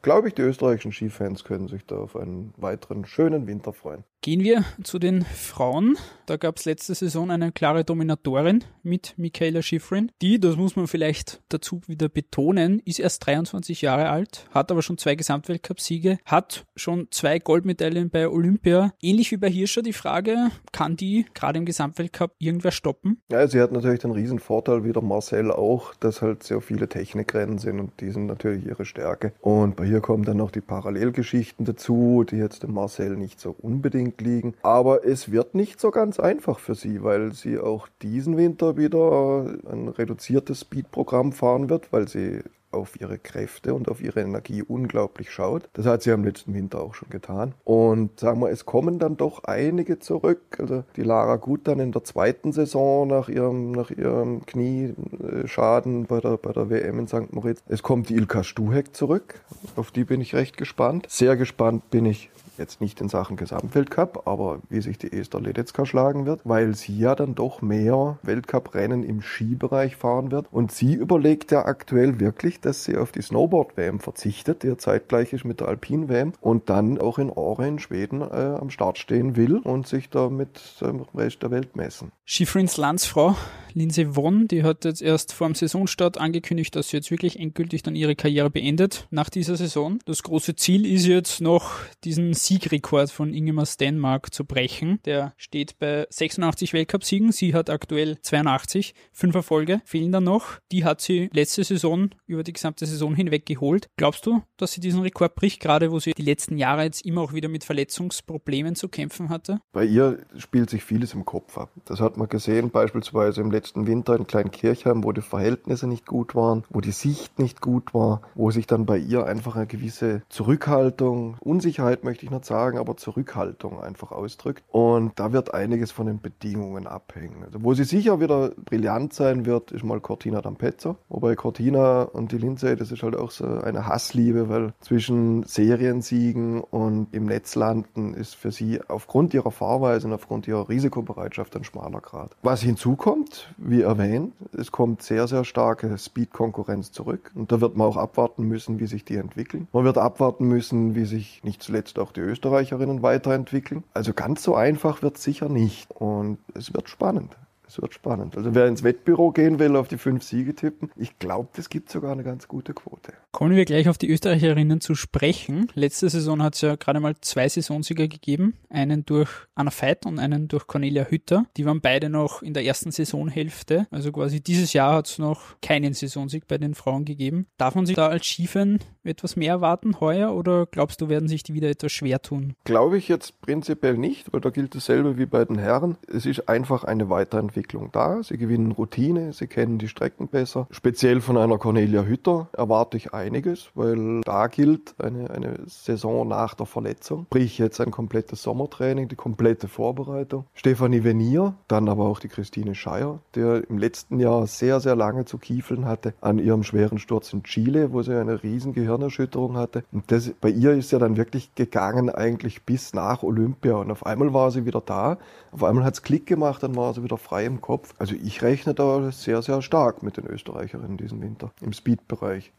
glaube 0.00 0.28
ich, 0.28 0.34
die 0.34 0.42
österreichischen 0.42 0.92
Skifans 0.92 1.44
können 1.44 1.68
sich 1.68 1.84
da 1.84 1.96
auf 1.96 2.16
einen 2.16 2.54
weiteren 2.56 3.04
schönen 3.04 3.46
Winter 3.46 3.74
freuen. 3.74 4.04
Gehen 4.24 4.44
wir 4.44 4.64
zu 4.84 5.00
den 5.00 5.24
Frauen. 5.24 5.98
Da 6.26 6.36
gab 6.36 6.56
es 6.56 6.64
letzte 6.64 6.94
Saison 6.94 7.32
eine 7.32 7.50
klare 7.50 7.82
Dominatorin 7.82 8.62
mit 8.84 9.14
Michaela 9.16 9.62
Schifrin. 9.62 10.12
Die, 10.22 10.38
das 10.38 10.54
muss 10.54 10.76
man 10.76 10.86
vielleicht 10.86 11.42
dazu 11.48 11.80
wieder 11.88 12.08
betonen, 12.08 12.80
ist 12.84 13.00
erst 13.00 13.26
23 13.26 13.82
Jahre 13.82 14.10
alt, 14.10 14.46
hat 14.52 14.70
aber 14.70 14.82
schon 14.82 14.96
zwei 14.96 15.16
Gesamtweltcup-Siege, 15.16 16.18
hat 16.24 16.66
schon 16.76 17.08
zwei 17.10 17.40
Goldmedaillen 17.40 18.10
bei 18.10 18.28
Olympia. 18.28 18.94
Ähnlich 19.02 19.32
wie 19.32 19.38
bei 19.38 19.50
Hirscher 19.50 19.82
die 19.82 19.92
Frage, 19.92 20.52
kann 20.70 20.94
die 20.94 21.26
gerade 21.34 21.58
im 21.58 21.64
Gesamtweltcup 21.64 22.36
irgendwer 22.38 22.70
stoppen? 22.70 23.20
Ja, 23.28 23.48
sie 23.48 23.60
hat 23.60 23.72
natürlich 23.72 24.02
den 24.02 24.12
riesen 24.12 24.38
Vorteil, 24.38 24.84
wie 24.84 24.92
der 24.92 25.02
Marcel 25.02 25.50
auch, 25.50 25.94
dass 25.96 26.22
halt 26.22 26.44
sehr 26.44 26.60
viele 26.60 26.88
Technikrennen 26.88 27.58
sind 27.58 27.80
und 27.80 28.00
die 28.00 28.12
sind 28.12 28.26
natürlich 28.26 28.66
ihre 28.66 28.84
Stärke. 28.84 29.32
Und 29.40 29.74
bei 29.74 29.84
ihr 29.84 30.00
kommen 30.00 30.24
dann 30.24 30.36
noch 30.36 30.52
die 30.52 30.60
Parallelgeschichten 30.60 31.66
dazu, 31.66 32.22
die 32.22 32.36
jetzt 32.36 32.62
dem 32.62 32.74
Marcel 32.74 33.16
nicht 33.16 33.40
so 33.40 33.50
unbedingt 33.50 34.11
Gegend 34.12 34.20
liegen. 34.20 34.54
Aber 34.62 35.04
es 35.04 35.30
wird 35.30 35.54
nicht 35.54 35.80
so 35.80 35.90
ganz 35.90 36.20
einfach 36.20 36.58
für 36.58 36.74
sie, 36.74 37.02
weil 37.02 37.32
sie 37.32 37.58
auch 37.58 37.88
diesen 38.02 38.36
Winter 38.36 38.76
wieder 38.76 39.46
ein 39.70 39.88
reduziertes 39.88 40.60
Speedprogramm 40.60 41.32
fahren 41.32 41.70
wird, 41.70 41.92
weil 41.92 42.08
sie 42.08 42.40
auf 42.70 42.98
ihre 42.98 43.18
Kräfte 43.18 43.74
und 43.74 43.90
auf 43.90 44.02
ihre 44.02 44.22
Energie 44.22 44.62
unglaublich 44.62 45.30
schaut. 45.30 45.68
Das 45.74 45.84
hat 45.84 46.02
sie 46.02 46.10
am 46.10 46.24
letzten 46.24 46.54
Winter 46.54 46.80
auch 46.80 46.94
schon 46.94 47.10
getan. 47.10 47.52
Und 47.64 48.18
sagen 48.18 48.40
wir, 48.40 48.48
es 48.48 48.64
kommen 48.64 48.98
dann 48.98 49.18
doch 49.18 49.44
einige 49.44 49.98
zurück. 49.98 50.40
Also 50.58 50.82
die 50.96 51.02
Lara 51.02 51.36
Gut 51.36 51.68
dann 51.68 51.80
in 51.80 51.92
der 51.92 52.02
zweiten 52.02 52.52
Saison 52.52 53.06
nach 53.06 53.28
ihrem, 53.28 53.72
nach 53.72 53.90
ihrem 53.90 54.46
Knieschaden 54.46 56.06
bei 56.06 56.20
der, 56.20 56.38
bei 56.38 56.52
der 56.52 56.70
WM 56.70 56.98
in 57.00 57.08
St. 57.08 57.30
Moritz. 57.32 57.62
Es 57.68 57.82
kommt 57.82 58.08
die 58.08 58.14
Ilka 58.14 58.42
Stuhek 58.42 58.96
zurück. 58.96 59.42
Auf 59.76 59.90
die 59.90 60.04
bin 60.04 60.22
ich 60.22 60.34
recht 60.34 60.56
gespannt. 60.56 61.04
Sehr 61.10 61.36
gespannt 61.36 61.90
bin 61.90 62.06
ich 62.06 62.30
Jetzt 62.58 62.80
nicht 62.80 63.00
in 63.00 63.08
Sachen 63.08 63.36
Gesamtweltcup, 63.36 64.26
aber 64.26 64.60
wie 64.68 64.80
sich 64.80 64.98
die 64.98 65.12
Esther 65.12 65.40
Ledetzka 65.40 65.86
schlagen 65.86 66.26
wird, 66.26 66.40
weil 66.44 66.74
sie 66.74 66.98
ja 66.98 67.14
dann 67.14 67.34
doch 67.34 67.62
mehr 67.62 68.18
Weltcuprennen 68.22 69.02
im 69.02 69.22
Skibereich 69.22 69.96
fahren 69.96 70.30
wird. 70.30 70.46
Und 70.50 70.72
sie 70.72 70.94
überlegt 70.94 71.50
ja 71.50 71.64
aktuell 71.64 72.20
wirklich, 72.20 72.60
dass 72.60 72.84
sie 72.84 72.96
auf 72.96 73.12
die 73.12 73.22
Snowboard-WM 73.22 74.00
verzichtet, 74.00 74.62
die 74.62 74.68
ja 74.68 74.78
zeitgleich 74.78 75.32
ist 75.32 75.44
mit 75.44 75.60
der 75.60 75.68
Alpin-WM 75.68 76.32
und 76.40 76.68
dann 76.70 76.98
auch 76.98 77.18
in 77.18 77.30
Aare 77.30 77.66
in 77.66 77.78
Schweden 77.78 78.20
äh, 78.20 78.24
am 78.60 78.70
Start 78.70 78.98
stehen 78.98 79.36
will 79.36 79.58
und 79.58 79.86
sich 79.86 80.10
da 80.10 80.28
mit 80.28 80.60
dem 80.80 81.06
Rest 81.14 81.42
der 81.42 81.50
Welt 81.50 81.76
messen. 81.76 82.12
Skifrins 82.24 82.76
Landsfrau 82.76 83.36
Lindsay 83.74 84.16
Won, 84.16 84.48
die 84.48 84.62
hat 84.62 84.84
jetzt 84.84 85.02
erst 85.02 85.32
vor 85.32 85.48
dem 85.48 85.54
Saisonstart 85.54 86.18
angekündigt, 86.18 86.76
dass 86.76 86.88
sie 86.88 86.96
jetzt 86.96 87.10
wirklich 87.10 87.38
endgültig 87.38 87.82
dann 87.82 87.96
ihre 87.96 88.16
Karriere 88.16 88.50
beendet 88.50 89.06
nach 89.10 89.30
dieser 89.30 89.56
Saison. 89.56 89.98
Das 90.04 90.22
große 90.22 90.56
Ziel 90.56 90.86
ist 90.86 91.06
jetzt 91.06 91.40
noch 91.40 91.72
diesen 92.04 92.34
Siegrekord 92.42 93.10
von 93.10 93.32
Ingemar 93.32 93.66
Stenmark 93.66 94.34
zu 94.34 94.44
brechen. 94.44 94.98
Der 95.04 95.32
steht 95.36 95.78
bei 95.78 96.06
86 96.10 96.72
Weltcupsiegen. 96.72 97.30
Sie 97.30 97.54
hat 97.54 97.70
aktuell 97.70 98.18
82. 98.20 98.94
Fünf 99.12 99.34
Erfolge 99.34 99.80
fehlen 99.84 100.10
dann 100.10 100.24
noch. 100.24 100.58
Die 100.72 100.84
hat 100.84 101.00
sie 101.00 101.30
letzte 101.32 101.62
Saison 101.62 102.10
über 102.26 102.42
die 102.42 102.52
gesamte 102.52 102.84
Saison 102.84 103.14
hinweg 103.14 103.46
geholt. 103.46 103.88
Glaubst 103.96 104.26
du, 104.26 104.42
dass 104.56 104.72
sie 104.72 104.80
diesen 104.80 105.02
Rekord 105.02 105.36
bricht, 105.36 105.60
gerade 105.60 105.92
wo 105.92 106.00
sie 106.00 106.12
die 106.12 106.22
letzten 106.22 106.58
Jahre 106.58 106.82
jetzt 106.82 107.06
immer 107.06 107.20
auch 107.20 107.32
wieder 107.32 107.48
mit 107.48 107.62
Verletzungsproblemen 107.62 108.74
zu 108.74 108.88
kämpfen 108.88 109.28
hatte? 109.28 109.60
Bei 109.72 109.84
ihr 109.84 110.18
spielt 110.36 110.68
sich 110.68 110.82
vieles 110.82 111.14
im 111.14 111.24
Kopf 111.24 111.56
ab. 111.56 111.70
Das 111.84 112.00
hat 112.00 112.16
man 112.16 112.28
gesehen, 112.28 112.70
beispielsweise 112.70 113.40
im 113.40 113.52
letzten 113.52 113.86
Winter 113.86 114.16
in 114.16 114.26
Kleinkirchheim, 114.26 115.04
wo 115.04 115.12
die 115.12 115.20
Verhältnisse 115.20 115.86
nicht 115.86 116.06
gut 116.06 116.34
waren, 116.34 116.64
wo 116.70 116.80
die 116.80 116.90
Sicht 116.90 117.38
nicht 117.38 117.60
gut 117.60 117.94
war, 117.94 118.22
wo 118.34 118.50
sich 118.50 118.66
dann 118.66 118.84
bei 118.84 118.98
ihr 118.98 119.26
einfach 119.26 119.54
eine 119.54 119.68
gewisse 119.68 120.22
Zurückhaltung, 120.28 121.36
Unsicherheit 121.40 122.02
möchte 122.02 122.24
ich 122.24 122.31
nicht 122.32 122.44
sagen, 122.44 122.78
aber 122.78 122.96
Zurückhaltung 122.96 123.80
einfach 123.80 124.10
ausdrückt. 124.12 124.64
Und 124.68 125.12
da 125.16 125.32
wird 125.32 125.54
einiges 125.54 125.92
von 125.92 126.06
den 126.06 126.20
Bedingungen 126.20 126.86
abhängen. 126.86 127.44
Also 127.44 127.62
wo 127.62 127.74
sie 127.74 127.84
sicher 127.84 128.20
wieder 128.20 128.50
brillant 128.64 129.12
sein 129.12 129.46
wird, 129.46 129.70
ist 129.72 129.84
mal 129.84 130.00
Cortina 130.00 130.40
d'Ampezzo. 130.40 130.96
Wobei 131.08 131.36
Cortina 131.36 132.02
und 132.02 132.32
die 132.32 132.38
Lindsay, 132.38 132.76
das 132.76 132.90
ist 132.90 133.02
halt 133.02 133.16
auch 133.16 133.30
so 133.30 133.44
eine 133.44 133.86
Hassliebe, 133.86 134.48
weil 134.48 134.72
zwischen 134.80 135.44
Seriensiegen 135.44 136.60
und 136.60 137.08
im 137.12 137.26
Netz 137.26 137.54
landen 137.54 138.14
ist 138.14 138.34
für 138.34 138.50
sie 138.50 138.80
aufgrund 138.88 139.34
ihrer 139.34 139.50
Fahrweise 139.50 140.06
und 140.06 140.12
aufgrund 140.12 140.48
ihrer 140.48 140.68
Risikobereitschaft 140.68 141.56
ein 141.56 141.64
schmaler 141.64 142.00
Grad. 142.00 142.36
Was 142.42 142.62
hinzukommt, 142.62 143.52
wie 143.58 143.82
erwähnt, 143.82 144.32
es 144.56 144.72
kommt 144.72 145.02
sehr, 145.02 145.28
sehr 145.28 145.44
starke 145.44 145.96
Speed-Konkurrenz 145.96 146.92
zurück. 146.92 147.30
Und 147.34 147.52
da 147.52 147.60
wird 147.60 147.76
man 147.76 147.86
auch 147.86 147.96
abwarten 147.96 148.44
müssen, 148.44 148.80
wie 148.80 148.86
sich 148.86 149.04
die 149.04 149.16
entwickeln. 149.16 149.68
Man 149.72 149.84
wird 149.84 149.98
abwarten 149.98 150.46
müssen, 150.48 150.94
wie 150.94 151.04
sich 151.04 151.42
nicht 151.44 151.62
zuletzt 151.62 151.98
auch 151.98 152.12
die 152.12 152.20
Österreicherinnen 152.22 153.02
weiterentwickeln. 153.02 153.84
Also 153.94 154.12
ganz 154.12 154.42
so 154.42 154.54
einfach 154.54 155.02
wird 155.02 155.16
es 155.16 155.22
sicher 155.22 155.48
nicht. 155.48 155.90
Und 155.90 156.38
es 156.54 156.74
wird 156.74 156.88
spannend. 156.88 157.36
Es 157.66 157.80
wird 157.80 157.94
spannend. 157.94 158.36
Also 158.36 158.54
wer 158.54 158.66
ins 158.66 158.82
Wettbüro 158.82 159.30
gehen 159.30 159.58
will, 159.58 159.76
auf 159.76 159.88
die 159.88 159.96
fünf 159.96 160.22
Siege 160.24 160.54
tippen, 160.54 160.90
ich 160.96 161.18
glaube, 161.18 161.48
das 161.54 161.70
gibt 161.70 161.90
sogar 161.90 162.12
eine 162.12 162.22
ganz 162.22 162.46
gute 162.48 162.74
Quote. 162.74 163.14
Kommen 163.32 163.56
wir 163.56 163.64
gleich 163.64 163.88
auf 163.88 163.98
die 163.98 164.10
Österreicherinnen 164.10 164.80
zu 164.80 164.94
sprechen. 164.94 165.68
Letzte 165.74 166.08
Saison 166.08 166.42
hat 166.42 166.54
es 166.54 166.60
ja 166.60 166.76
gerade 166.76 167.00
mal 167.00 167.14
zwei 167.22 167.48
Saisonsieger 167.48 168.06
gegeben. 168.06 168.54
Einen 168.68 169.04
durch 169.06 169.30
Anna 169.54 169.70
Veit 169.70 170.06
und 170.06 170.18
einen 170.18 170.48
durch 170.48 170.66
Cornelia 170.66 171.04
Hütter. 171.04 171.46
Die 171.56 171.64
waren 171.64 171.80
beide 171.80 172.10
noch 172.10 172.42
in 172.42 172.54
der 172.54 172.64
ersten 172.64 172.90
Saisonhälfte. 172.90 173.86
Also 173.90 174.12
quasi 174.12 174.42
dieses 174.42 174.74
Jahr 174.74 174.94
hat 174.96 175.08
es 175.08 175.18
noch 175.18 175.56
keinen 175.62 175.94
Saisonsieg 175.94 176.46
bei 176.46 176.58
den 176.58 176.74
Frauen 176.74 177.04
gegeben. 177.04 177.46
Darf 177.56 177.74
man 177.74 177.86
sich 177.86 177.96
da 177.96 178.08
als 178.08 178.26
Skifan 178.26 178.80
etwas 179.02 179.34
mehr 179.34 179.54
erwarten 179.54 179.98
heuer 179.98 180.34
oder 180.34 180.66
glaubst 180.66 181.00
du, 181.00 181.08
werden 181.08 181.26
sich 181.26 181.42
die 181.42 181.54
wieder 181.54 181.68
etwas 181.68 181.90
schwer 181.90 182.22
tun? 182.22 182.54
Glaube 182.64 182.98
ich 182.98 183.08
jetzt 183.08 183.40
prinzipiell 183.40 183.96
nicht, 183.96 184.32
weil 184.32 184.40
da 184.40 184.50
gilt 184.50 184.74
dasselbe 184.74 185.18
wie 185.18 185.26
bei 185.26 185.44
den 185.44 185.58
Herren. 185.58 185.96
Es 186.06 186.26
ist 186.26 186.48
einfach 186.48 186.84
eine 186.84 187.08
Weiterentwicklung 187.10 187.62
Entwicklung 187.62 187.90
da. 187.92 188.22
Sie 188.22 188.38
gewinnen 188.38 188.72
Routine, 188.72 189.32
sie 189.32 189.46
kennen 189.46 189.78
die 189.78 189.88
Strecken 189.88 190.28
besser. 190.28 190.66
Speziell 190.70 191.20
von 191.20 191.36
einer 191.36 191.58
Cornelia 191.58 192.02
Hütter 192.02 192.48
erwarte 192.52 192.96
ich 192.96 193.12
einiges, 193.22 193.70
weil 193.74 194.20
da 194.22 194.46
gilt 194.48 194.94
eine, 194.98 195.30
eine 195.30 195.60
Saison 195.66 196.26
nach 196.26 196.54
der 196.54 196.66
Verletzung. 196.66 197.26
Sprich 197.26 197.58
jetzt 197.58 197.80
ein 197.80 197.90
komplettes 197.90 198.42
Sommertraining, 198.42 199.08
die 199.08 199.16
komplette 199.16 199.68
Vorbereitung. 199.68 200.44
Stefanie 200.54 201.04
Venier, 201.04 201.54
dann 201.68 201.88
aber 201.88 202.04
auch 202.04 202.20
die 202.20 202.28
Christine 202.28 202.74
Scheier, 202.74 203.20
der 203.34 203.68
im 203.68 203.78
letzten 203.78 204.18
Jahr 204.18 204.46
sehr, 204.46 204.80
sehr 204.80 204.96
lange 204.96 205.24
zu 205.24 205.38
kiefeln 205.38 205.86
hatte 205.86 206.14
an 206.20 206.38
ihrem 206.38 206.62
schweren 206.62 206.98
Sturz 206.98 207.32
in 207.32 207.42
Chile, 207.42 207.92
wo 207.92 208.02
sie 208.02 208.18
eine 208.18 208.42
riesen 208.42 208.72
Gehirnerschütterung 208.72 209.56
hatte. 209.56 209.84
Und 209.92 210.10
das, 210.10 210.30
bei 210.40 210.48
ihr 210.48 210.72
ist 210.72 210.92
ja 210.92 210.98
dann 210.98 211.16
wirklich 211.16 211.54
gegangen 211.54 212.10
eigentlich 212.10 212.62
bis 212.64 212.94
nach 212.94 213.22
Olympia. 213.22 213.74
Und 213.74 213.90
auf 213.90 214.06
einmal 214.06 214.32
war 214.32 214.50
sie 214.50 214.64
wieder 214.64 214.82
da. 214.84 215.18
Auf 215.52 215.64
einmal 215.64 215.84
hat 215.84 215.94
es 215.94 216.02
Klick 216.02 216.26
gemacht, 216.26 216.62
dann 216.62 216.76
war 216.76 216.94
sie 216.94 217.02
wieder 217.02 217.18
frei 217.18 217.44
im 217.44 217.60
Kopf. 217.60 217.94
Also 217.98 218.14
ich 218.14 218.42
rechne 218.42 218.74
da 218.74 219.10
sehr, 219.12 219.42
sehr 219.42 219.62
stark 219.62 220.02
mit 220.02 220.16
den 220.16 220.26
Österreicherinnen 220.26 220.96
diesen 220.96 221.20
Winter 221.20 221.50
im 221.60 221.72
Speed-Bereich. 221.72 222.52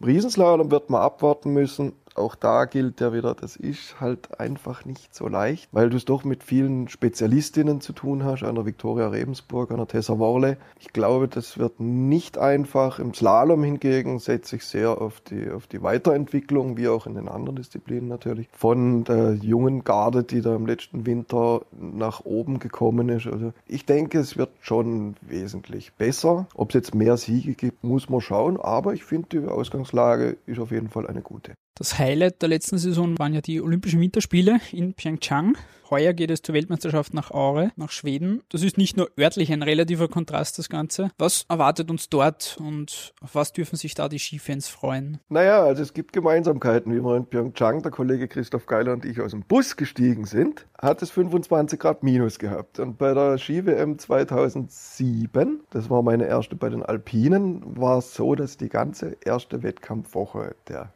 Riesenslalom 0.54 0.72
wird 0.72 0.90
man 0.90 1.02
abwarten 1.02 1.54
müssen 1.54 1.94
auch 2.16 2.36
da 2.36 2.66
gilt 2.66 3.02
ja 3.02 3.14
wieder, 3.14 3.34
das 3.34 3.56
ist 3.56 4.00
halt 4.00 4.40
einfach 4.40 4.86
nicht 4.86 5.16
so 5.16 5.28
leicht, 5.28 5.70
weil 5.72 5.90
du 5.90 5.98
es 5.98 6.06
doch 6.06 6.24
mit 6.24 6.44
vielen 6.44 6.88
Spezialistinnen 6.88 7.82
zu 7.82 7.94
tun 7.94 8.24
hast, 8.24 8.44
einer 8.44 8.66
Viktoria 8.66 9.08
Rebensburg, 9.08 9.72
einer 9.72 9.88
Tessa 9.88 10.20
Worley. 10.20 10.58
Ich 10.80 10.94
glaube, 10.94 11.28
das 11.28 11.58
wird 11.58 11.80
nicht 11.80 12.38
einfach. 12.38 13.00
Im 13.00 13.14
Slalom 13.14 13.64
hingegen 13.64 14.20
setze 14.20 14.58
ich 14.58 14.66
sehr 14.66 15.02
auf 15.02 15.22
die, 15.22 15.50
auf 15.50 15.68
die 15.68 15.82
Weiterentwicklung, 15.82 16.78
wie 16.78 16.88
auch 16.88 17.08
in 17.08 17.16
den 17.16 17.28
anderen 17.28 17.56
Disziplinen 17.56 18.08
natürlich, 18.08 18.48
von 18.52 19.04
der 19.04 19.34
jungen 19.34 19.84
Garde, 19.84 20.24
die 20.24 20.42
da 20.42 20.56
im 20.56 20.66
letzten 20.66 21.06
Winter 21.06 21.62
nach 21.72 22.26
oben 22.26 22.60
gekommen 22.60 23.10
ist. 23.10 23.28
Also 23.28 23.54
ich 23.68 23.86
denke, 23.86 24.20
es 24.20 24.38
wird 24.38 24.52
schon 24.62 25.16
wesentlich 25.22 25.94
besser. 25.94 26.48
Ob 26.56 26.70
es 26.70 26.76
jetzt 26.76 26.96
mehr 26.96 27.18
Siege 27.18 27.54
gibt, 27.54 27.84
muss 27.84 28.10
man 28.10 28.22
schauen, 28.22 28.60
aber 28.60 28.94
ich 28.94 29.04
finde, 29.04 29.30
die 29.30 29.48
Ausgangslage 29.48 30.38
ist 30.46 30.60
auf 30.60 30.72
jeden 30.72 30.90
Fall 30.90 31.08
eine 31.08 31.22
gute. 31.22 31.54
Das 31.76 31.98
Highlight 31.98 32.44
der 32.44 32.50
letzten 32.50 32.78
Saison 32.78 33.18
waren 33.18 33.34
ja 33.34 33.42
die 33.42 33.60
Olympischen 33.60 34.00
Winterspiele 34.00 34.60
in 34.72 34.94
Pyeongchang. 34.94 35.58
Heuer 35.90 36.14
geht 36.14 36.32
es 36.32 36.42
zur 36.42 36.56
Weltmeisterschaft 36.56 37.14
nach 37.14 37.30
Aure, 37.32 37.72
nach 37.76 37.92
Schweden. 37.92 38.42
Das 38.50 38.64
ist 38.64 38.78
nicht 38.78 38.98
nur 38.98 39.10
örtlich 39.20 39.52
ein 39.52 39.62
relativer 39.62 40.08
Kontrast, 40.08 40.58
das 40.58 40.70
Ganze. 40.70 41.12
Was 41.18 41.46
erwartet 41.50 41.92
uns 41.92 42.10
dort 42.10 42.58
und 42.60 43.14
auf 43.22 43.36
was 43.36 43.54
dürfen 43.54 43.76
sich 43.76 43.94
da 43.94 44.10
die 44.10 44.18
Skifans 44.18 44.68
freuen? 44.68 45.20
Naja, 45.30 45.64
also 45.64 45.84
es 45.84 45.94
gibt 45.94 46.14
Gemeinsamkeiten. 46.14 46.94
Wie 46.94 47.04
wir 47.04 47.16
in 47.16 47.26
Pyeongchang, 47.26 47.84
der 47.84 47.92
Kollege 47.92 48.28
Christoph 48.28 48.66
Geiler 48.66 48.94
und 48.94 49.06
ich 49.06 49.22
aus 49.22 49.32
dem 49.32 49.44
Bus 49.44 49.76
gestiegen 49.76 50.26
sind, 50.26 50.66
hat 50.80 51.02
es 51.02 51.12
25 51.12 51.80
Grad 51.80 52.02
minus 52.02 52.40
gehabt. 52.40 52.80
Und 52.80 52.98
bei 52.98 53.14
der 53.14 53.38
Ski-WM 53.38 54.00
2007, 54.00 55.62
das 55.70 55.90
war 55.90 56.02
meine 56.02 56.26
erste 56.26 56.56
bei 56.56 56.70
den 56.70 56.84
Alpinen, 56.84 57.62
war 57.78 58.00
es 58.00 58.14
so, 58.14 58.36
dass 58.36 58.58
die 58.58 58.70
ganze 58.70 59.18
erste 59.24 59.64
Wettkampfwoche 59.64 60.56
der 60.68 60.92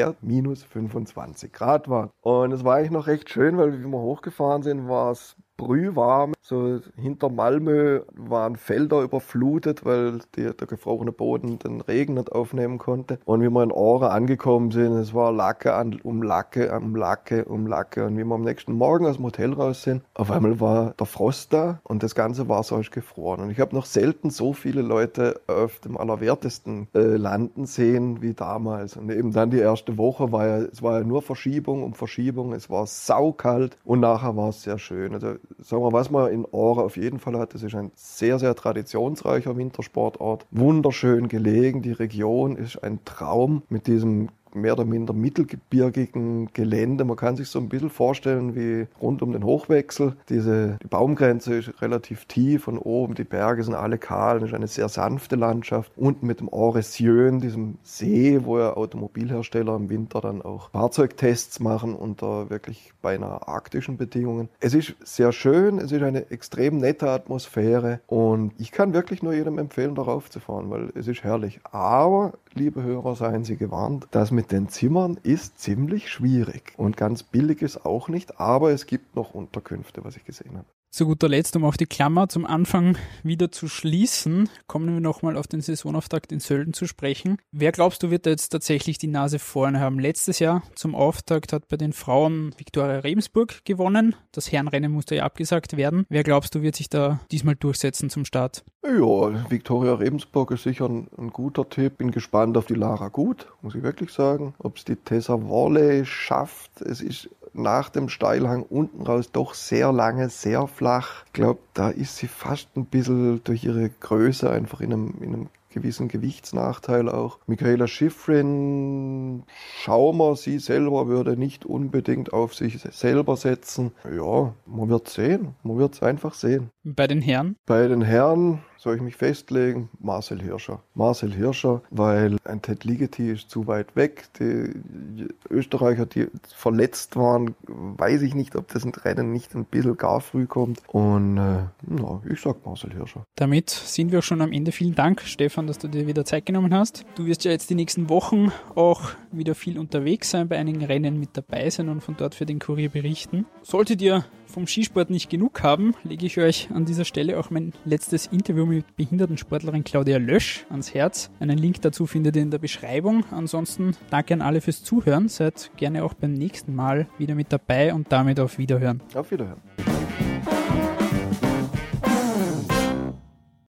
Höchstwert 0.00 0.22
minus 0.22 0.62
25 0.64 1.52
Grad 1.52 1.88
war. 1.88 2.10
Und 2.22 2.52
es 2.52 2.64
war 2.64 2.76
eigentlich 2.76 2.90
noch 2.90 3.06
recht 3.06 3.28
schön, 3.30 3.58
weil 3.58 3.72
wie 3.78 3.86
wir 3.86 3.98
hochgefahren 3.98 4.62
sind, 4.62 4.88
war 4.88 5.12
es 5.12 5.36
brühwarm. 5.60 6.32
So 6.40 6.80
hinter 6.96 7.28
Malmö 7.28 8.00
waren 8.16 8.56
Felder 8.56 9.02
überflutet, 9.02 9.84
weil 9.84 10.20
die, 10.34 10.50
der 10.56 10.66
gefrorene 10.66 11.12
Boden 11.12 11.58
den 11.58 11.80
Regen 11.80 12.14
nicht 12.14 12.32
aufnehmen 12.32 12.78
konnte. 12.78 13.18
Und 13.24 13.42
wie 13.42 13.50
wir 13.50 13.62
in 13.62 13.70
Ore 13.70 14.10
angekommen 14.10 14.70
sind, 14.70 14.94
es 14.94 15.14
war 15.14 15.32
Lacke 15.32 15.74
an, 15.74 16.00
um 16.02 16.22
Lacke, 16.22 16.72
um 16.76 16.96
Lacke, 16.96 17.44
um 17.44 17.66
Lacke. 17.66 18.06
Und 18.06 18.16
wie 18.16 18.24
wir 18.24 18.34
am 18.34 18.42
nächsten 18.42 18.72
Morgen 18.72 19.06
aus 19.06 19.16
dem 19.16 19.26
Hotel 19.26 19.52
raus 19.52 19.82
sind, 19.82 20.02
auf 20.14 20.30
einmal 20.30 20.60
war 20.60 20.94
der 20.98 21.06
Frost 21.06 21.52
da 21.52 21.80
und 21.84 22.02
das 22.02 22.14
Ganze 22.14 22.48
war 22.48 22.62
so 22.62 22.80
gefroren. 22.90 23.40
Und 23.40 23.50
ich 23.50 23.60
habe 23.60 23.76
noch 23.76 23.84
selten 23.84 24.30
so 24.30 24.54
viele 24.54 24.80
Leute 24.80 25.40
auf 25.46 25.80
dem 25.80 25.98
Allerwertesten 25.98 26.88
äh, 26.94 27.16
landen 27.16 27.66
sehen 27.66 28.22
wie 28.22 28.32
damals. 28.32 28.96
Und 28.96 29.10
eben 29.10 29.32
dann 29.32 29.50
die 29.50 29.58
erste 29.58 29.98
Woche 29.98 30.32
war 30.32 30.46
ja, 30.46 30.58
es 30.58 30.82
war 30.82 30.98
ja 30.98 31.04
nur 31.04 31.20
Verschiebung 31.20 31.82
um 31.82 31.92
Verschiebung. 31.92 32.54
Es 32.54 32.70
war 32.70 32.86
saukalt 32.86 33.76
und 33.84 34.00
nachher 34.00 34.36
war 34.36 34.48
es 34.48 34.62
sehr 34.62 34.78
schön. 34.78 35.12
Also 35.12 35.34
sagen 35.58 35.82
wir, 35.82 35.92
was 35.92 36.10
man 36.10 36.30
in 36.32 36.46
Aare 36.46 36.82
auf 36.82 36.96
jeden 36.96 37.18
Fall 37.18 37.38
hat, 37.38 37.54
das 37.54 37.62
ist 37.62 37.74
ein 37.74 37.90
sehr, 37.94 38.38
sehr 38.38 38.54
traditionsreicher 38.54 39.56
Wintersportort. 39.56 40.46
Wunderschön 40.50 41.28
gelegen, 41.28 41.82
die 41.82 41.92
Region 41.92 42.56
ist 42.56 42.82
ein 42.82 43.04
Traum 43.04 43.62
mit 43.68 43.86
diesem 43.86 44.28
mehr 44.54 44.74
oder 44.74 44.84
minder 44.84 45.12
mittelgebirgigen 45.12 46.52
Gelände. 46.52 47.04
Man 47.04 47.16
kann 47.16 47.36
sich 47.36 47.48
so 47.48 47.58
ein 47.58 47.68
bisschen 47.68 47.90
vorstellen 47.90 48.54
wie 48.54 48.86
rund 49.00 49.22
um 49.22 49.32
den 49.32 49.44
Hochwechsel. 49.44 50.16
Diese, 50.28 50.78
die 50.82 50.86
Baumgrenze 50.86 51.54
ist 51.56 51.82
relativ 51.82 52.24
tief 52.26 52.68
und 52.68 52.78
oben 52.78 53.14
die 53.14 53.24
Berge 53.24 53.62
sind 53.62 53.74
alle 53.74 53.98
kahl. 53.98 54.38
Es 54.38 54.44
ist 54.44 54.54
eine 54.54 54.66
sehr 54.66 54.88
sanfte 54.88 55.36
Landschaft. 55.36 55.92
Unten 55.96 56.26
mit 56.26 56.40
dem 56.40 56.48
Oresjön, 56.48 57.40
diesem 57.40 57.78
See, 57.82 58.40
wo 58.44 58.58
ja 58.58 58.74
Automobilhersteller 58.74 59.76
im 59.76 59.88
Winter 59.88 60.20
dann 60.20 60.42
auch 60.42 60.70
Fahrzeugtests 60.70 61.60
machen 61.60 61.94
unter 61.94 62.50
wirklich 62.50 62.92
beinahe 63.02 63.46
arktischen 63.46 63.96
Bedingungen. 63.96 64.48
Es 64.60 64.74
ist 64.74 64.94
sehr 65.04 65.32
schön, 65.32 65.78
es 65.78 65.92
ist 65.92 66.02
eine 66.02 66.30
extrem 66.30 66.78
nette 66.78 67.10
Atmosphäre 67.10 68.00
und 68.06 68.52
ich 68.58 68.72
kann 68.72 68.92
wirklich 68.92 69.22
nur 69.22 69.34
jedem 69.34 69.58
empfehlen, 69.58 69.94
darauf 69.94 70.30
zu 70.30 70.40
fahren, 70.40 70.70
weil 70.70 70.90
es 70.94 71.08
ist 71.08 71.22
herrlich. 71.22 71.60
Aber, 71.70 72.32
liebe 72.54 72.82
Hörer, 72.82 73.14
seien 73.14 73.44
Sie 73.44 73.56
gewarnt, 73.56 74.06
dass 74.10 74.30
mit 74.30 74.39
mit 74.40 74.52
den 74.52 74.70
Zimmern 74.70 75.18
ist 75.22 75.58
ziemlich 75.58 76.10
schwierig. 76.10 76.72
Und 76.78 76.96
ganz 76.96 77.22
billig 77.22 77.60
ist 77.60 77.84
auch 77.84 78.08
nicht, 78.08 78.40
aber 78.40 78.70
es 78.70 78.86
gibt 78.86 79.14
noch 79.14 79.34
Unterkünfte, 79.34 80.02
was 80.02 80.16
ich 80.16 80.24
gesehen 80.24 80.56
habe. 80.56 80.79
Zu 80.92 81.06
guter 81.06 81.28
Letzt, 81.28 81.54
um 81.54 81.64
auch 81.64 81.76
die 81.76 81.86
Klammer 81.86 82.28
zum 82.28 82.44
Anfang 82.44 82.98
wieder 83.22 83.52
zu 83.52 83.68
schließen, 83.68 84.48
kommen 84.66 84.92
wir 84.92 85.00
nochmal 85.00 85.36
auf 85.36 85.46
den 85.46 85.60
Saisonauftakt 85.60 86.32
in 86.32 86.40
Sölden 86.40 86.74
zu 86.74 86.86
sprechen. 86.86 87.38
Wer 87.52 87.70
glaubst 87.70 88.02
du, 88.02 88.10
wird 88.10 88.26
da 88.26 88.30
jetzt 88.30 88.48
tatsächlich 88.48 88.98
die 88.98 89.06
Nase 89.06 89.38
vorne 89.38 89.78
haben? 89.78 90.00
Letztes 90.00 90.40
Jahr 90.40 90.64
zum 90.74 90.96
Auftakt 90.96 91.52
hat 91.52 91.68
bei 91.68 91.76
den 91.76 91.92
Frauen 91.92 92.56
Viktoria 92.58 92.98
Rebensburg 92.98 93.64
gewonnen. 93.64 94.16
Das 94.32 94.50
Herrenrennen 94.50 94.90
musste 94.90 95.14
ja 95.14 95.22
abgesagt 95.22 95.76
werden. 95.76 96.06
Wer 96.08 96.24
glaubst 96.24 96.56
du, 96.56 96.62
wird 96.62 96.74
sich 96.74 96.88
da 96.88 97.20
diesmal 97.30 97.54
durchsetzen 97.54 98.10
zum 98.10 98.24
Start? 98.24 98.64
Ja, 98.82 99.48
Viktoria 99.48 99.94
Rebensburg 99.94 100.50
ist 100.50 100.64
sicher 100.64 100.86
ein, 100.86 101.06
ein 101.16 101.30
guter 101.30 101.68
Tipp. 101.68 101.98
Bin 101.98 102.10
gespannt 102.10 102.56
auf 102.56 102.66
die 102.66 102.74
Lara 102.74 103.08
Gut, 103.08 103.46
muss 103.62 103.76
ich 103.76 103.84
wirklich 103.84 104.10
sagen. 104.10 104.54
Ob 104.58 104.76
es 104.76 104.84
die 104.84 104.96
Tessa 104.96 105.40
Worley 105.40 106.04
schafft. 106.04 106.80
Es 106.80 107.00
ist 107.00 107.30
nach 107.52 107.88
dem 107.88 108.08
Steilhang 108.08 108.62
unten 108.62 109.02
raus 109.02 109.30
doch 109.32 109.54
sehr 109.54 109.92
lange, 109.92 110.28
sehr 110.28 110.66
flach. 110.66 111.24
Ich 111.26 111.32
glaube, 111.32 111.60
da 111.74 111.90
ist 111.90 112.16
sie 112.16 112.28
fast 112.28 112.76
ein 112.76 112.86
bisschen 112.86 113.42
durch 113.44 113.64
ihre 113.64 113.88
Größe 113.88 114.50
einfach 114.50 114.80
in 114.80 114.92
einem, 114.92 115.14
in 115.20 115.34
einem 115.34 115.48
gewissen 115.70 116.08
Gewichtsnachteil 116.08 117.08
auch. 117.08 117.38
Michaela 117.46 117.86
Schifrin, 117.86 119.44
schauen 119.82 120.16
wir, 120.18 120.36
sie 120.36 120.58
selber 120.58 121.06
würde 121.06 121.36
nicht 121.36 121.64
unbedingt 121.64 122.32
auf 122.32 122.54
sich 122.54 122.80
selber 122.80 123.36
setzen. 123.36 123.92
Ja, 124.04 124.52
man 124.66 124.88
wird 124.88 125.08
sehen. 125.08 125.54
Man 125.62 125.78
wird 125.78 125.94
es 125.94 126.02
einfach 126.02 126.34
sehen. 126.34 126.70
Bei 126.82 127.06
den 127.06 127.22
Herren? 127.22 127.56
Bei 127.66 127.86
den 127.86 128.02
Herren 128.02 128.60
soll 128.80 128.96
ich 128.96 129.02
mich 129.02 129.16
festlegen? 129.16 129.90
Marcel 130.00 130.40
Hirscher. 130.40 130.82
Marcel 130.94 131.34
Hirscher, 131.34 131.82
weil 131.90 132.38
ein 132.44 132.62
Ted 132.62 132.84
Ligeti 132.84 133.30
ist 133.30 133.50
zu 133.50 133.66
weit 133.66 133.94
weg. 133.94 134.28
Die 134.40 135.28
Österreicher, 135.50 136.06
die 136.06 136.28
verletzt 136.48 137.14
waren, 137.14 137.54
weiß 137.66 138.22
ich 138.22 138.34
nicht, 138.34 138.56
ob 138.56 138.68
das 138.72 138.84
ein 138.84 138.92
Rennen 138.92 139.32
nicht 139.32 139.54
ein 139.54 139.66
bisschen 139.66 139.98
gar 139.98 140.22
früh 140.22 140.46
kommt. 140.46 140.80
Und 140.88 141.36
äh, 141.36 141.64
na, 141.86 142.22
ich 142.30 142.40
sag 142.40 142.64
Marcel 142.64 142.92
Hirscher. 142.92 143.24
Damit 143.36 143.68
sind 143.68 144.12
wir 144.12 144.22
schon 144.22 144.40
am 144.40 144.50
Ende. 144.50 144.72
Vielen 144.72 144.94
Dank, 144.94 145.20
Stefan, 145.20 145.66
dass 145.66 145.76
du 145.76 145.86
dir 145.86 146.06
wieder 146.06 146.24
Zeit 146.24 146.46
genommen 146.46 146.72
hast. 146.72 147.04
Du 147.16 147.26
wirst 147.26 147.44
ja 147.44 147.50
jetzt 147.50 147.68
die 147.68 147.74
nächsten 147.74 148.08
Wochen 148.08 148.50
auch 148.74 149.10
wieder 149.30 149.54
viel 149.54 149.78
unterwegs 149.78 150.30
sein, 150.30 150.48
bei 150.48 150.56
einigen 150.56 150.82
Rennen 150.82 151.20
mit 151.20 151.36
dabei 151.36 151.68
sein 151.68 151.90
und 151.90 152.00
von 152.00 152.16
dort 152.16 152.34
für 152.34 152.46
den 152.46 152.58
Kurier 152.58 152.88
berichten. 152.88 153.44
Solltet 153.62 154.00
ihr 154.00 154.24
vom 154.50 154.66
Skisport 154.66 155.10
nicht 155.10 155.30
genug 155.30 155.62
haben, 155.62 155.94
lege 156.04 156.26
ich 156.26 156.38
euch 156.38 156.68
an 156.74 156.84
dieser 156.84 157.04
Stelle 157.04 157.38
auch 157.38 157.50
mein 157.50 157.72
letztes 157.84 158.26
Interview 158.26 158.66
mit 158.66 158.96
Behindertensportlerin 158.96 159.84
Claudia 159.84 160.18
Lösch 160.18 160.66
ans 160.68 160.92
Herz. 160.92 161.30
Einen 161.40 161.56
Link 161.56 161.80
dazu 161.82 162.06
findet 162.06 162.36
ihr 162.36 162.42
in 162.42 162.50
der 162.50 162.58
Beschreibung. 162.58 163.24
Ansonsten 163.30 163.96
danke 164.10 164.34
an 164.34 164.42
alle 164.42 164.60
fürs 164.60 164.82
Zuhören. 164.82 165.28
Seid 165.28 165.70
gerne 165.76 166.04
auch 166.04 166.14
beim 166.14 166.34
nächsten 166.34 166.74
Mal 166.74 167.08
wieder 167.18 167.34
mit 167.34 167.52
dabei 167.52 167.94
und 167.94 168.12
damit 168.12 168.40
auf 168.40 168.58
Wiederhören. 168.58 169.00
Auf 169.14 169.30
Wiederhören. 169.30 169.60